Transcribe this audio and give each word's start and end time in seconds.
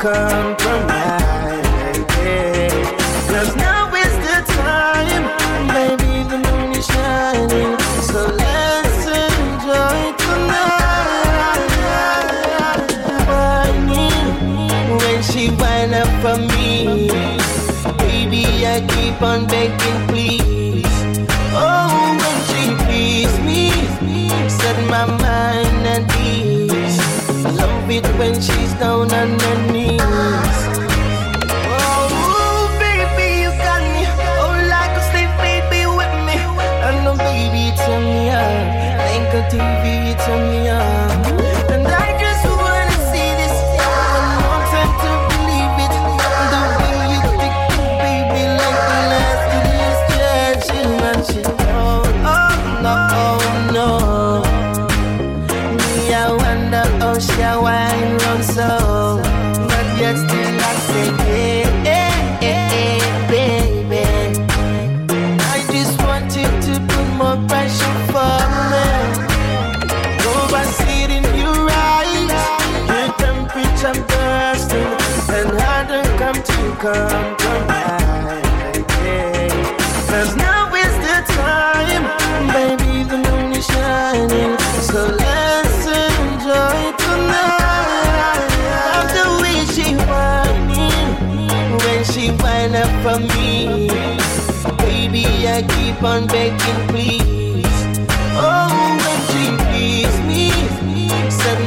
come. 0.00 0.49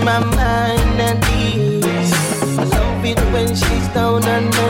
my 0.04 0.20
mind 0.20 1.02
at 1.02 1.18
ease. 1.32 2.14
I 2.60 2.64
love 2.64 3.06
it 3.06 3.20
when 3.32 3.48
she's 3.56 3.88
down 3.90 4.24
on 4.24 4.46
my 4.50 4.63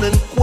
knock, 0.00 0.33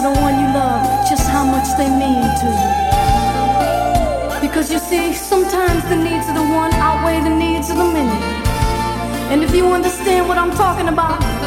tell 0.00 0.14
the 0.14 0.20
one 0.20 0.38
you 0.38 0.46
love 0.54 1.08
just 1.08 1.28
how 1.28 1.44
much 1.44 1.76
they 1.76 1.88
mean 1.88 2.22
to 2.40 2.46
you. 2.60 2.70
Because 4.40 4.70
you 4.70 4.78
see, 4.78 5.12
sometimes 5.12 5.82
the 5.88 5.96
needs 5.96 6.28
of 6.28 6.34
the 6.34 6.42
one 6.42 6.72
outweigh 6.74 7.20
the 7.20 7.34
needs 7.34 7.70
of 7.70 7.76
the 7.76 7.84
many. 7.84 8.20
And 9.32 9.42
if 9.42 9.54
you 9.54 9.66
understand 9.72 10.28
what 10.28 10.38
I'm 10.38 10.52
talking 10.52 10.88
about, 10.88 11.37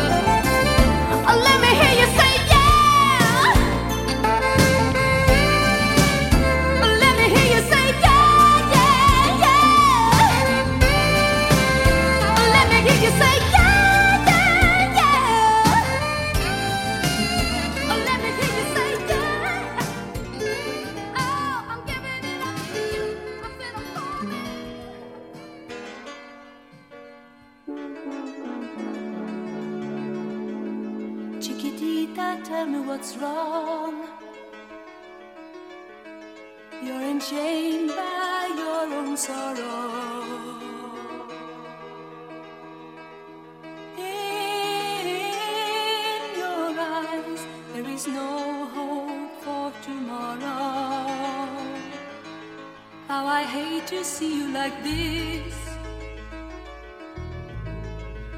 like 54.64 54.80
this. 54.84 55.56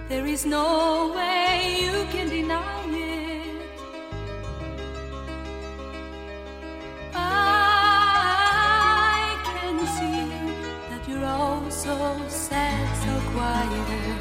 There 0.08 0.26
is 0.26 0.46
no 0.46 1.12
way 1.16 1.52
you 1.84 1.96
can 2.14 2.28
deny 2.30 2.86
it. 2.88 3.62
I 7.14 7.28
can 9.50 9.76
see 9.96 10.24
that 10.90 11.04
you're 11.10 11.28
all 11.38 11.64
so 11.70 11.96
sad, 12.30 12.86
so 13.04 13.14
quiet. 13.34 14.20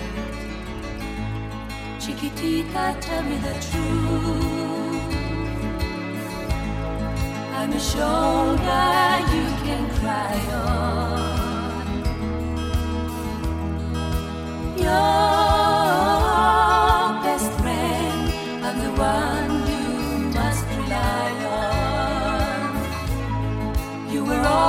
Chiquitita, 2.02 2.84
tell 3.06 3.22
me 3.30 3.36
the 3.46 3.54
truth. 3.66 5.10
I'm 7.58 7.70
a 7.80 7.82
shoulder 7.92 8.90
you 9.34 9.46
can 9.66 9.84
cry 10.00 10.38
on. 10.64 10.91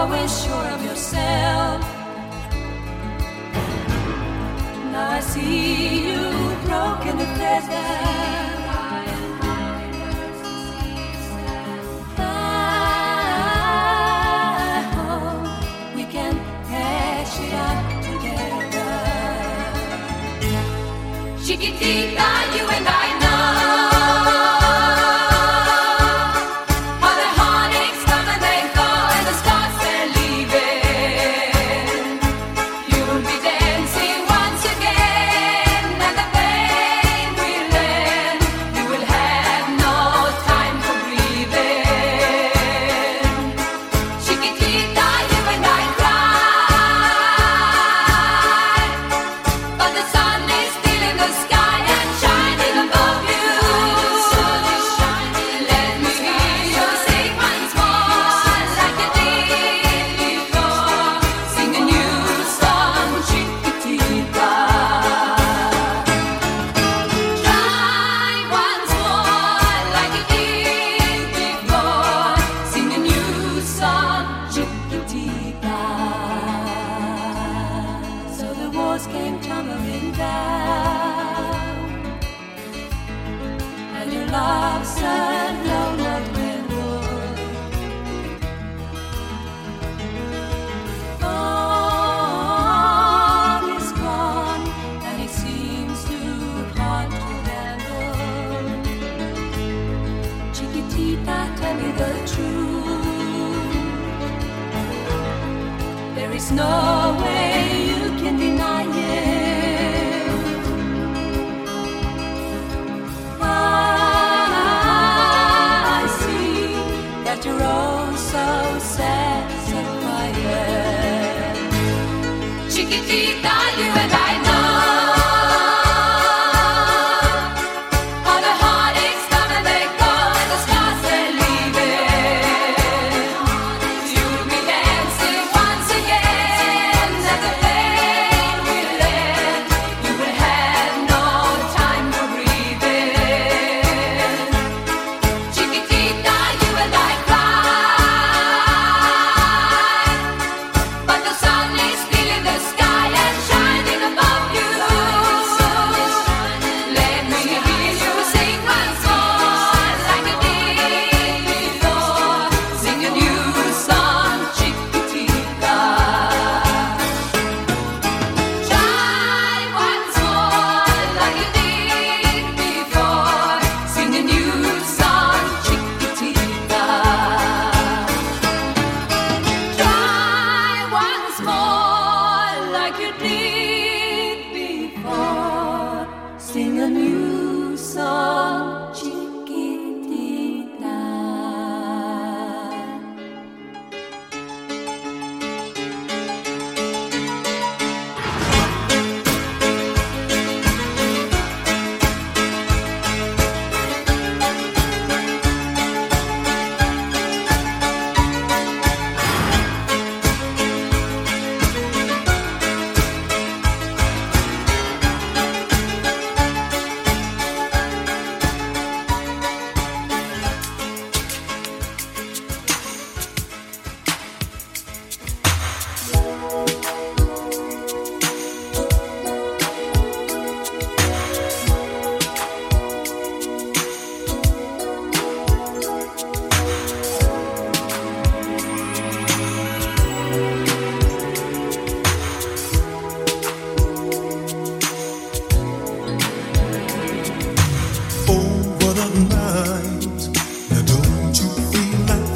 Always 0.04 0.44
sure 0.44 0.68
of 0.76 0.84
yourself. 0.84 1.82
Now 4.92 5.12
I 5.18 5.22
see 5.22 6.08
you 6.08 6.24
broken 6.68 7.16
and 7.24 7.32
together. 18.08 18.90
Chiquitita, 21.46 22.30
you 22.56 22.66
and 22.78 22.88
I. 22.90 23.03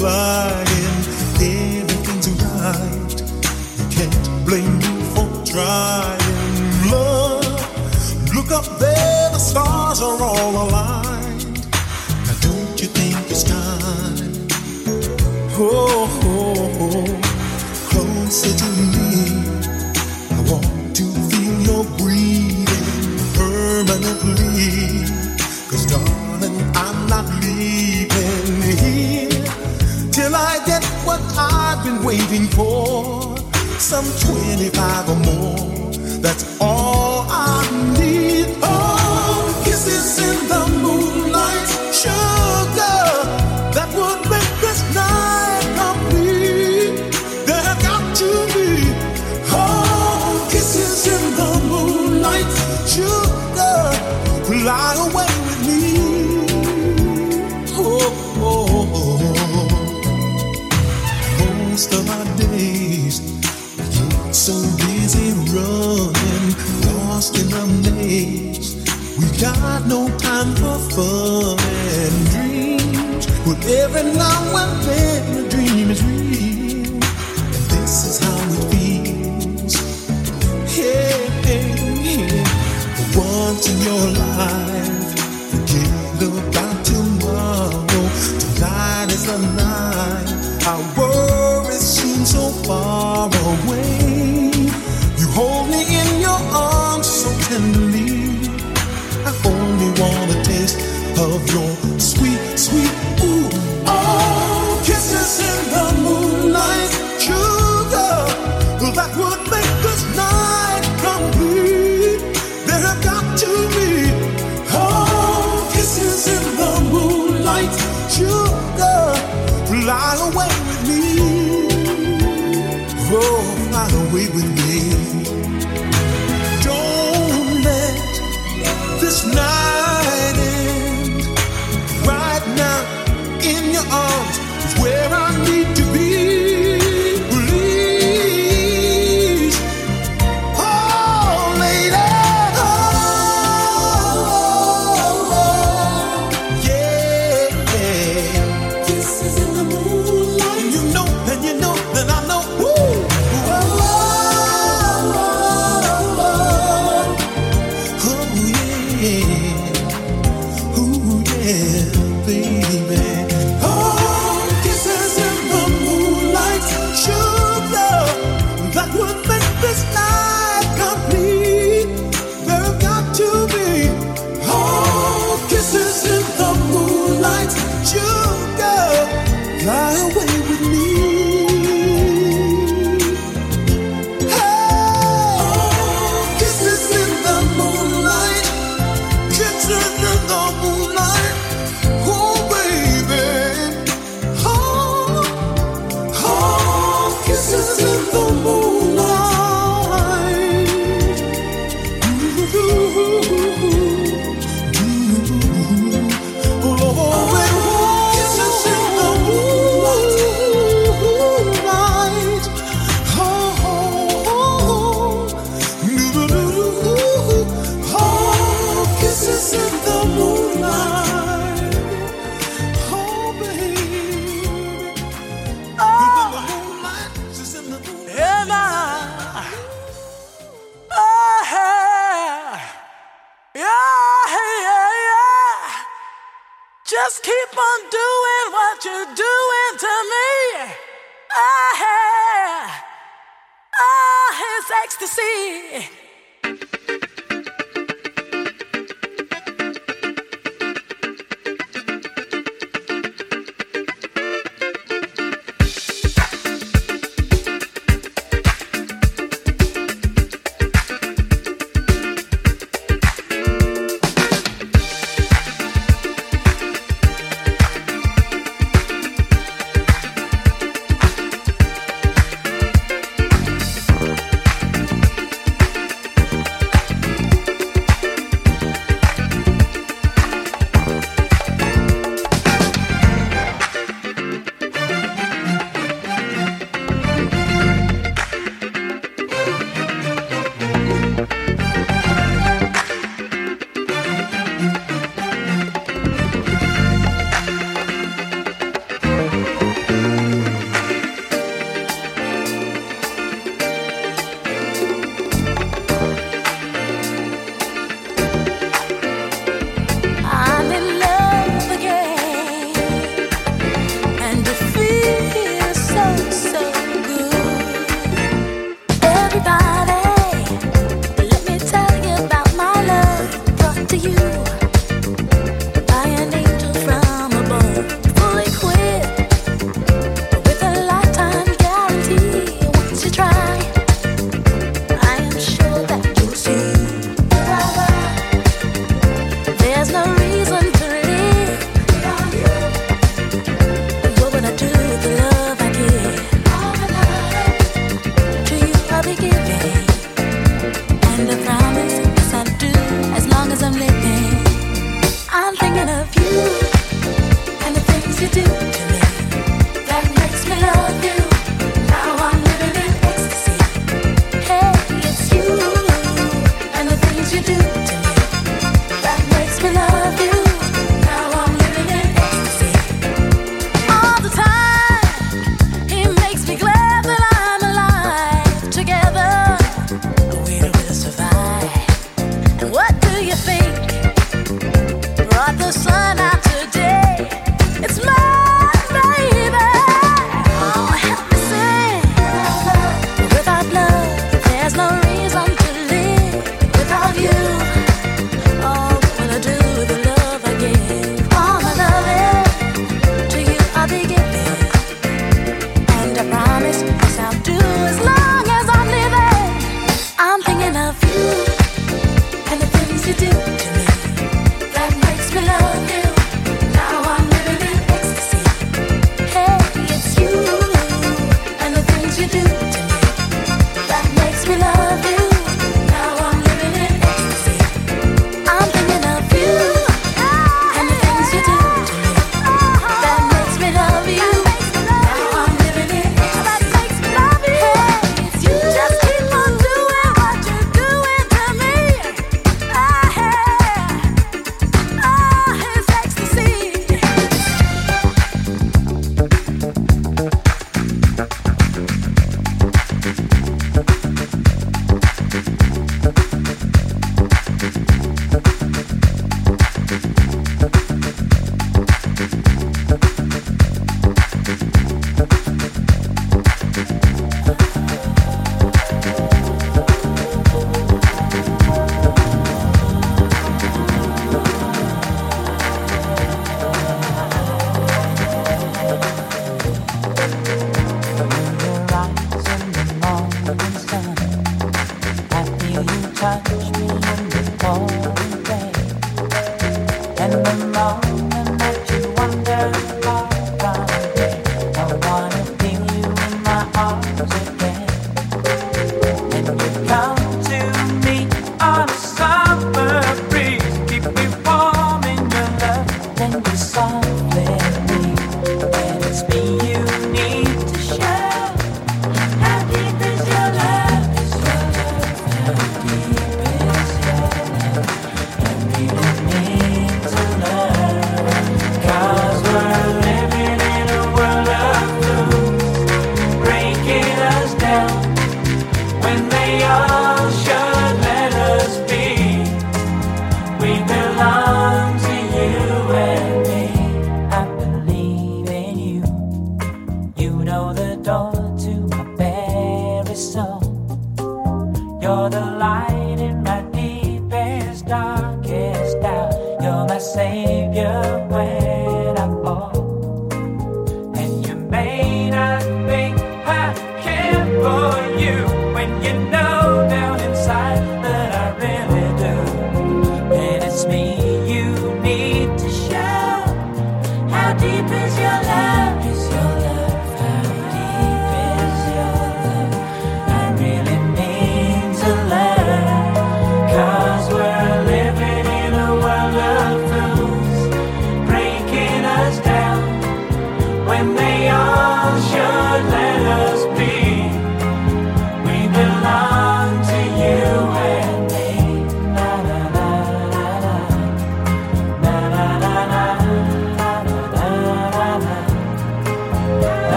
lying, 0.00 1.04
everything's 1.40 2.28
right. 2.42 3.20
You 3.78 3.86
can't 3.96 4.46
blame 4.46 4.78
me 4.78 5.02
for 5.14 5.28
trying. 5.44 6.90
Love, 6.90 8.34
look 8.34 8.50
up 8.50 8.66
there, 8.78 9.30
the 9.30 9.38
stars 9.38 10.00
are 10.00 10.22
all 10.22 10.68
aligned. 10.68 11.66
Now 12.26 12.36
don't 12.40 12.80
you 12.80 12.88
think 12.88 13.30
it's 13.30 13.44
time? 13.44 14.48
Oh, 15.60 16.08
oh, 16.24 16.78
oh. 16.80 17.20
closer 17.90 18.54
to 18.56 18.68
me. 18.92 19.42
I 20.30 20.40
want 20.50 20.96
to 20.96 21.04
feel 21.28 21.60
your 21.68 21.84
breathing 21.98 23.18
permanently. 23.34 25.07
what 31.20 31.38
I've 31.38 31.84
been 31.84 32.02
waiting 32.04 32.46
for. 32.46 33.36
Some 33.78 34.04
25 34.34 35.08
or 35.08 35.16
more. 35.16 35.92
That's 36.20 36.60
all. 36.60 36.87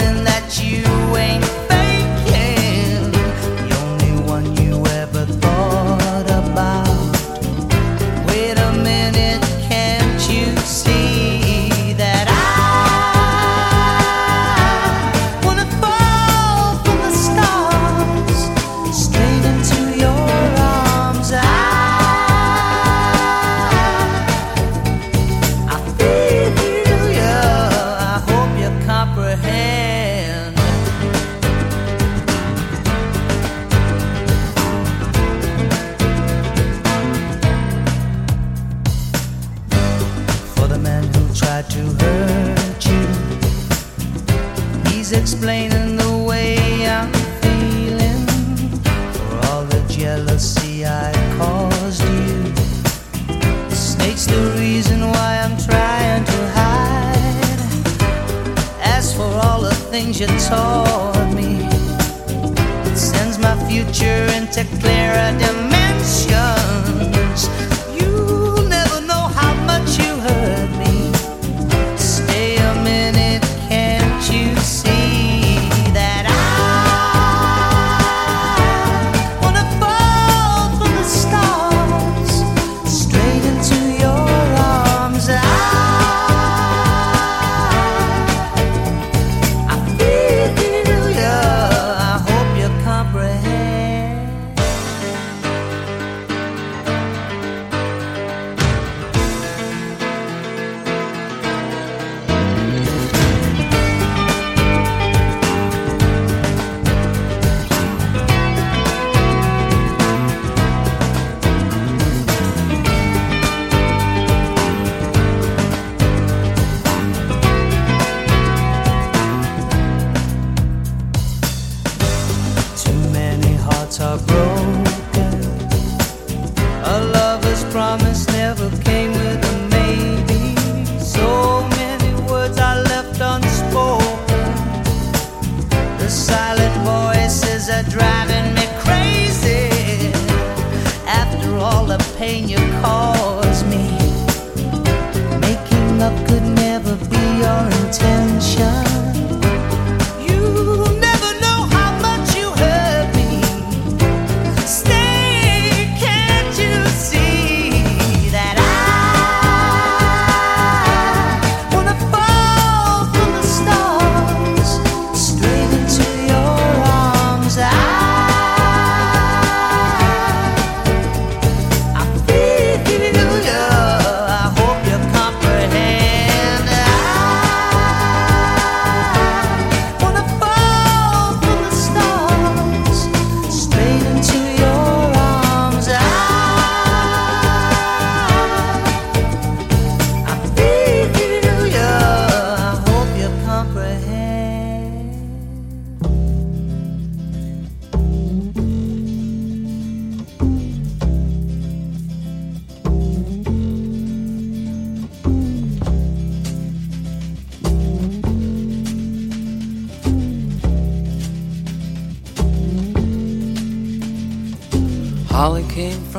feeling 0.00 0.24
that 0.24 0.62
you 0.62 1.09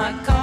my 0.00 0.12
car. 0.24 0.39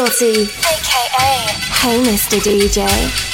Scotty, 0.00 0.48
aka 0.64 1.52
Hey 1.82 2.00
Mr. 2.00 2.40
DJ. 2.40 3.29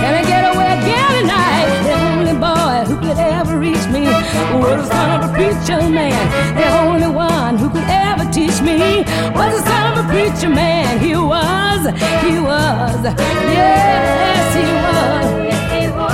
Can 0.00 0.12
I 0.14 0.22
get 0.24 0.42
away 0.54 0.68
again 0.78 1.10
tonight? 1.20 1.68
The 1.88 1.94
only 2.10 2.34
boy 2.48 2.74
who 2.88 2.96
could 3.04 3.18
ever 3.18 3.58
reach 3.58 3.86
me 3.88 4.04
was 4.58 4.76
the 4.82 4.86
son 4.94 5.08
of 5.16 5.30
a 5.30 5.32
preacher 5.34 5.80
man. 5.88 6.22
The 6.56 6.68
only 6.80 7.08
one 7.08 7.56
who 7.58 7.68
could 7.70 7.88
ever 7.88 8.24
teach 8.32 8.60
me 8.60 9.04
was 9.38 9.50
the 9.56 9.62
son 9.68 9.84
of 9.92 10.04
a 10.04 10.08
preacher 10.08 10.48
man. 10.48 10.98
He 10.98 11.14
was, 11.14 11.80
he 12.26 12.38
was, 12.38 13.00
yes, 13.56 14.54
he 14.58 14.66
was. 14.84 15.26
He 15.74 15.84
was. 15.88 16.12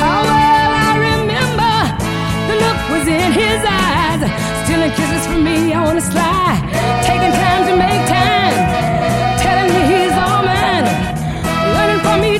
How 0.00 0.18
well 0.30 0.70
I 0.86 0.92
remember 1.08 1.74
the 2.48 2.56
look 2.64 2.80
was 2.94 3.06
in 3.08 3.32
his 3.32 3.60
eyes. 3.64 4.22
Stealing 4.64 4.92
kisses 4.92 5.26
from 5.26 5.44
me 5.44 5.72
on 5.72 5.96
the 5.96 6.02
sly, 6.02 6.60
taking 7.04 7.32
time 7.32 7.66
to 7.68 7.76
make 7.76 8.02
time. 8.08 8.89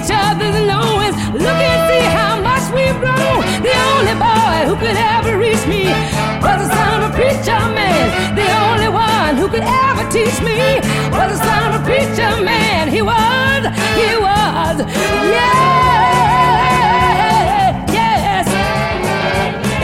each 0.00 0.10
other's 0.10 0.56
knowing, 0.64 1.12
Look 1.36 1.60
and 1.60 1.80
see 1.88 2.04
how 2.16 2.40
much 2.40 2.64
we've 2.72 2.96
grown. 3.00 3.44
The 3.60 3.74
only 3.92 4.16
boy 4.16 4.64
who 4.68 4.74
could 4.80 4.96
ever 4.96 5.36
reach 5.36 5.66
me 5.66 5.92
was 6.40 6.56
the 6.64 6.68
son 6.72 7.02
of 7.02 7.10
a 7.10 7.14
preacher 7.14 7.60
man. 7.76 8.34
The 8.34 8.48
only 8.64 8.88
one 8.88 9.36
who 9.36 9.48
could 9.48 9.62
ever 9.62 10.04
teach 10.10 10.40
me 10.40 10.80
was 11.12 11.36
the 11.36 11.44
son 11.44 11.74
of 11.74 11.80
a 11.80 11.84
preacher 11.84 12.40
man. 12.42 12.88
He 12.88 13.02
was, 13.02 13.62
he 14.00 14.16
was, 14.16 14.76
yeah, 15.36 16.24
yes. 17.92 18.48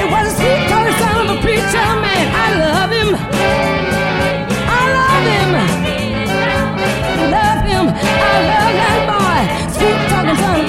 It 0.01 0.07
was 0.11 0.33
a 0.33 0.35
sweet 0.39 0.63
coated 0.71 0.97
son 0.97 1.29
of 1.29 1.37
a 1.37 1.39
preacher 1.45 1.89
man. 2.01 2.25
I 2.33 2.49
love 2.65 2.91
him. 2.91 3.11
I 4.65 4.83
love 4.97 5.25
him. 5.35 5.51
I 7.21 7.25
love 7.37 7.61
him. 7.69 7.85
I 7.93 8.35
love 8.51 8.73
that 8.81 9.01
boy 9.13 9.76
problem 10.35 10.67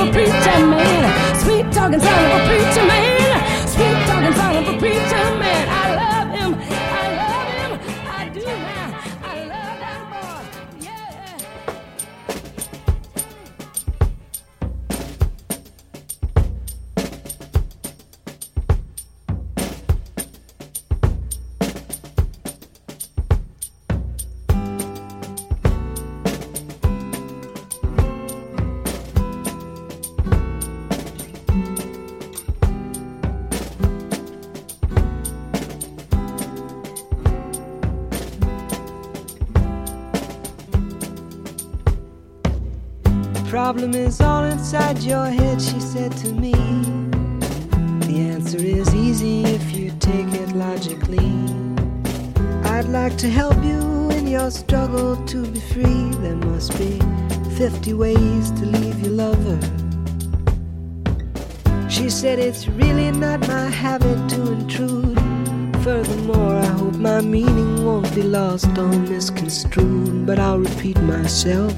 or 68.65 68.87
misconstrued, 68.87 70.25
but 70.25 70.39
I'll 70.39 70.57
repeat 70.57 70.99
myself. 71.01 71.71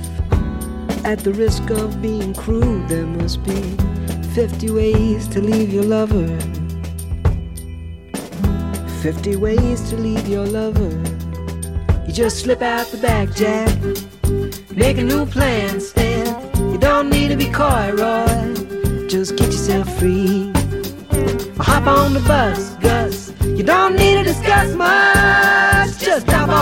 At 1.04 1.20
the 1.20 1.34
risk 1.34 1.70
of 1.72 2.02
being 2.02 2.34
crude, 2.34 2.88
there 2.88 3.06
must 3.06 3.44
be 3.44 3.76
50 4.34 4.72
ways 4.72 5.28
to 5.30 5.42
leave 5.42 5.74
your 5.74 5.84
lover. 5.84 6.28
50 9.02 9.36
ways 9.36 9.90
to 9.90 9.98
leave 9.98 10.26
your 10.28 10.46
lover. 10.46 10.90
You 12.08 12.14
just 12.14 12.40
slip 12.44 12.62
out 12.62 12.88
the 12.88 12.98
back, 12.98 13.36
Jack. 13.36 13.76
Make 14.74 14.98
a 15.00 15.04
new 15.04 15.26
plan, 15.26 15.82
Stan. 15.82 16.72
You 16.72 16.78
don't 16.78 17.10
need 17.10 17.28
to 17.28 17.36
be 17.36 17.50
coy, 17.50 17.92
Roy. 17.92 19.08
Just 19.08 19.36
get 19.36 19.48
yourself 19.48 19.94
free. 20.00 20.54
hop 21.60 21.88
on 21.88 22.14
the 22.14 22.24
bus, 22.26 22.76
Gus. 22.76 23.34
You 23.42 23.64
don't 23.64 23.98
need 23.98 24.14
to 24.14 24.24
discuss 24.24 24.74
much. 24.76 25.09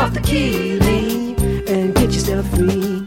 Off 0.07 0.13
the 0.13 0.21
key, 0.21 0.79
leave, 0.79 1.37
and 1.67 1.93
get 1.93 2.13
yourself 2.13 2.47
free 2.51 3.05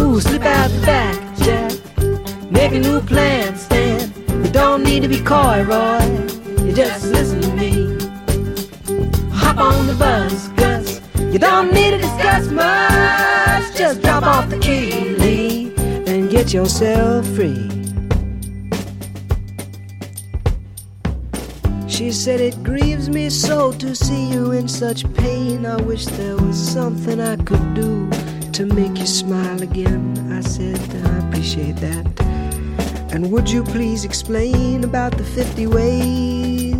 Ooh, 0.00 0.18
slip 0.18 0.42
out 0.42 0.70
the 0.70 0.80
back, 0.86 1.36
Jack. 1.36 2.50
Make 2.50 2.72
a 2.72 2.78
new 2.78 3.02
plan, 3.02 3.54
Stan. 3.56 4.10
You 4.42 4.50
don't 4.50 4.84
need 4.84 5.02
to 5.02 5.08
be 5.08 5.20
coy, 5.20 5.62
Roy. 5.64 6.00
You 6.64 6.72
just 6.72 7.04
listen 7.04 7.42
to 7.42 7.52
me. 7.52 7.92
Hop 9.34 9.58
on 9.58 9.86
the 9.86 9.96
bus, 9.98 10.48
Gus. 10.56 11.02
You 11.30 11.38
don't 11.38 11.74
need 11.74 11.90
to 11.90 11.98
discuss 11.98 12.48
much. 12.48 13.76
Just 13.76 14.00
drop 14.00 14.22
off 14.22 14.48
the 14.48 14.58
key, 14.60 15.10
Lee, 15.16 15.74
and 16.06 16.30
get 16.30 16.54
yourself 16.54 17.26
free. 17.26 17.77
She 21.98 22.12
said, 22.12 22.40
It 22.40 22.62
grieves 22.62 23.08
me 23.10 23.28
so 23.28 23.72
to 23.72 23.92
see 23.92 24.30
you 24.30 24.52
in 24.52 24.68
such 24.68 25.02
pain. 25.14 25.66
I 25.66 25.74
wish 25.82 26.06
there 26.06 26.36
was 26.36 26.56
something 26.56 27.20
I 27.20 27.34
could 27.34 27.74
do 27.74 28.08
to 28.52 28.66
make 28.66 28.96
you 28.96 29.04
smile 29.04 29.60
again. 29.60 30.14
I 30.32 30.40
said, 30.42 30.78
I 31.06 31.26
appreciate 31.26 31.74
that. 31.78 32.06
And 33.12 33.32
would 33.32 33.50
you 33.50 33.64
please 33.64 34.04
explain 34.04 34.84
about 34.84 35.18
the 35.18 35.24
50 35.24 35.66
ways? 35.66 36.76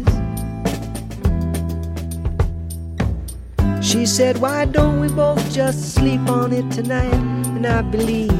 She 3.84 4.06
said, 4.06 4.38
Why 4.38 4.66
don't 4.66 5.00
we 5.00 5.08
both 5.08 5.52
just 5.52 5.96
sleep 5.96 6.20
on 6.28 6.52
it 6.52 6.70
tonight? 6.70 7.12
And 7.56 7.66
I 7.66 7.82
believe 7.82 8.30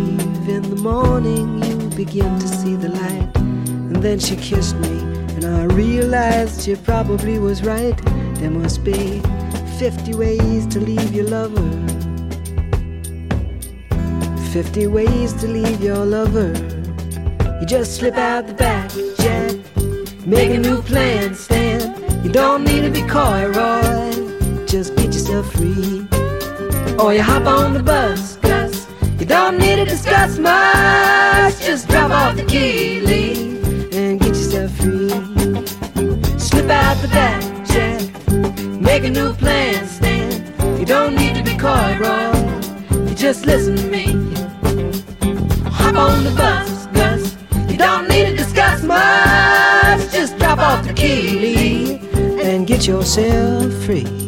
in 0.49 0.63
the 0.63 0.81
morning 0.81 1.61
you 1.65 1.77
begin 1.97 2.39
to 2.39 2.47
see 2.47 2.77
the 2.77 2.91
light. 2.91 3.37
And 3.37 3.97
then 3.97 4.21
she 4.21 4.37
kissed 4.37 4.77
me 4.77 4.98
and 5.45 5.57
I 5.57 5.73
realized 5.75 6.63
she 6.63 6.75
probably 6.75 7.39
was 7.39 7.63
right. 7.63 7.97
There 8.41 8.51
must 8.51 8.83
be 8.83 9.21
50 9.79 10.15
ways 10.15 10.67
to 10.67 10.81
leave 10.81 11.15
your 11.15 11.29
lover. 11.29 11.71
50 14.53 14.87
ways 14.89 15.33
to 15.35 15.47
leave 15.47 15.81
your 15.81 16.05
lover. 16.05 16.53
You 17.61 17.67
just 17.67 17.97
slip 17.97 18.17
out 18.17 18.49
the 18.49 18.55
back, 18.55 18.91
Jack. 19.19 19.55
Make 20.27 20.51
a 20.51 20.59
new 20.59 20.83
plan, 20.83 21.37
Stan. 21.37 21.81
You 22.25 22.33
don't 22.33 22.65
need 22.65 22.81
to 22.81 22.91
be 22.91 23.03
coy, 23.03 23.47
Roy. 23.47 24.67
Just 24.67 24.97
get 24.97 25.07
yourself 25.07 25.53
free. 25.53 26.07
Or 26.99 27.15
you 27.15 27.23
hop 27.23 27.47
on 27.47 27.75
the 27.75 27.83
bus, 27.85 28.37
Gus. 28.39 28.89
You 29.21 29.27
don't 29.27 29.57
need 29.59 29.77
to 29.77 29.85
discuss 29.85 30.37
much. 30.37 31.65
Just 31.65 31.89
drop 31.89 32.11
off 32.11 32.35
the 32.35 32.45
key, 32.45 33.01
Lee 33.03 33.39
free. 34.89 36.39
Slip 36.39 36.71
out 36.71 36.97
the 37.03 37.09
back, 37.09 37.43
Jack. 37.67 38.03
Make 38.81 39.05
a 39.05 39.11
new 39.11 39.33
plan, 39.35 39.87
Stan. 39.87 40.79
You 40.79 40.87
don't 40.87 41.15
need 41.15 41.35
to 41.37 41.43
be 41.43 41.57
coy, 41.57 41.97
Roy. 42.01 43.09
You 43.09 43.15
just 43.15 43.47
listen 43.47 43.77
to 43.77 43.87
me. 43.87 44.07
Hop 45.71 45.97
on 45.97 46.25
the 46.25 46.35
bus, 46.37 46.87
Gus. 46.87 47.37
You 47.71 47.77
don't 47.77 48.09
need 48.09 48.27
to 48.27 48.37
discuss 48.37 48.83
much. 48.83 50.13
Just 50.13 50.39
drop 50.39 50.59
off 50.59 50.87
the 50.87 50.95
key, 50.95 52.01
and 52.43 52.67
get 52.67 52.87
yourself 52.87 53.73
free. 53.85 54.28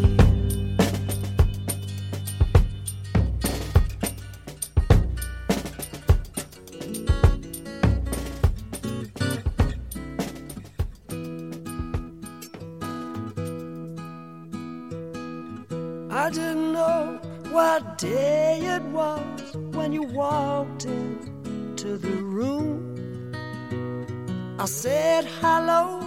I 24.61 24.66
said 24.66 25.24
hello 25.41 26.01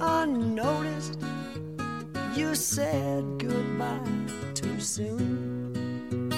unnoticed. 0.00 1.20
You 2.34 2.54
said 2.54 3.22
goodbye 3.36 4.00
too 4.54 4.80
soon. 4.80 6.30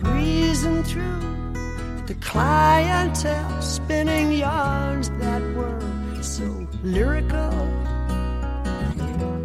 Breezing 0.00 0.84
through 0.84 2.04
the 2.06 2.14
clientele, 2.20 3.60
spinning 3.60 4.30
yarns 4.30 5.10
that 5.18 5.42
were 5.56 6.22
so 6.22 6.68
lyrical. 6.84 7.50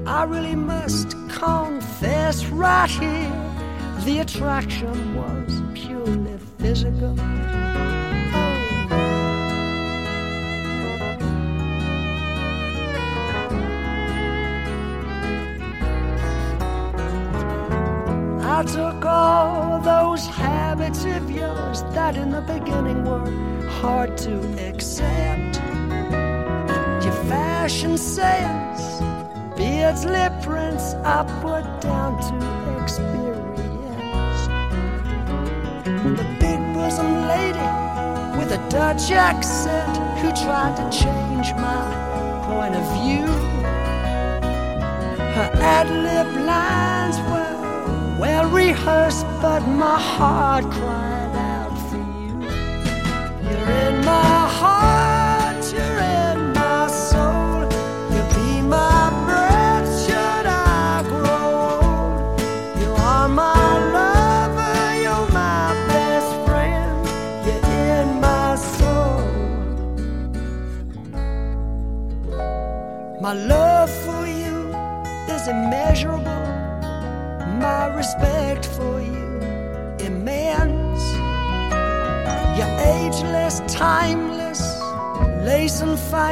I 0.06 0.26
really 0.28 0.56
must 0.56 1.10
confess 1.30 2.46
right 2.46 2.88
here 2.88 4.04
the 4.06 4.20
attraction 4.20 5.16
was 5.16 5.64
purely 5.74 6.38
physical. 6.60 7.18
I 18.58 18.64
took 18.64 19.04
all 19.04 19.82
those 19.82 20.26
habits 20.28 21.04
of 21.04 21.30
yours 21.30 21.84
that 21.92 22.16
in 22.16 22.32
the 22.32 22.40
beginning 22.40 23.04
were 23.04 23.30
hard 23.68 24.18
to 24.20 24.36
accept. 24.70 25.58
Your 27.04 27.18
fashion 27.28 27.98
sense, 27.98 29.02
Beardsley 29.58 30.30
prints, 30.42 30.94
I 31.04 31.26
put 31.42 31.66
down 31.82 32.16
to 32.30 32.82
experience. 32.82 34.48
The 36.16 36.28
big 36.40 36.60
bosom 36.74 37.28
lady 37.28 37.68
with 38.40 38.54
a 38.54 38.70
Dutch 38.70 39.12
accent 39.12 39.98
who 40.20 40.32
tried 40.32 40.78
to 40.78 40.98
change 40.98 41.52
my 41.56 41.84
point 42.48 42.74
of 42.74 42.86
view. 43.04 43.28
Her 45.36 45.52
ad 45.56 45.90
lib 45.90 46.46
lines 46.46 47.18
were 47.30 47.45
well 48.20 48.50
rehearsed, 48.50 49.26
but 49.42 49.62
my 49.62 50.00
heart 50.00 50.66
cried 50.72 51.36
out 51.36 51.78
for 51.90 51.98
you. 51.98 52.34
You're 53.50 53.72
in 53.88 54.06
my 54.06 54.48
heart. 54.48 54.95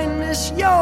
And 0.03 0.11
fineness, 0.11 0.51
your 0.57 0.72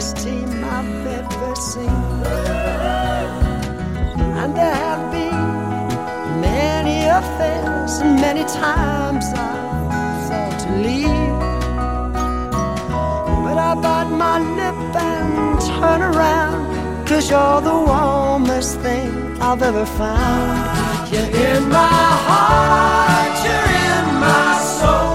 best 0.00 0.16
team 0.24 0.48
I've 0.64 1.06
ever 1.18 1.54
seen. 1.56 2.02
And 4.40 4.50
there 4.56 4.78
have 4.86 5.04
been 5.12 6.40
many 6.40 6.98
affairs, 7.20 7.92
many 8.26 8.44
times 8.44 9.26
I 9.34 9.52
thought 10.26 10.56
to 10.64 10.70
leave. 10.86 11.40
But 13.44 13.58
I 13.68 13.74
bite 13.84 14.12
my 14.24 14.38
lip 14.58 14.80
and 15.12 15.60
turn 15.68 16.00
around, 16.10 17.06
cause 17.06 17.28
you're 17.30 17.60
the 17.60 17.78
warmest 17.90 18.80
thing 18.80 19.10
I've 19.42 19.62
ever 19.70 19.84
found. 19.84 21.12
You're 21.12 21.30
in 21.48 21.68
my 21.68 22.06
heart, 22.26 23.36
you're 23.44 23.68
in 23.90 24.04
my 24.24 24.52
soul. 24.78 25.09